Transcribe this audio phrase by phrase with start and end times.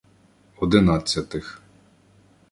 [0.59, 1.61] Одинадцятих